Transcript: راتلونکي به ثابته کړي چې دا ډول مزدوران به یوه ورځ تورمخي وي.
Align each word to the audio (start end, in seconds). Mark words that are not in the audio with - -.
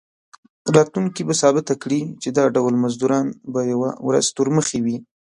راتلونکي 0.75 1.21
به 1.27 1.33
ثابته 1.41 1.73
کړي 1.83 2.01
چې 2.21 2.29
دا 2.37 2.43
ډول 2.55 2.73
مزدوران 2.83 3.25
به 3.53 3.61
یوه 3.73 3.89
ورځ 4.07 4.25
تورمخي 4.35 4.79
وي. 4.85 4.97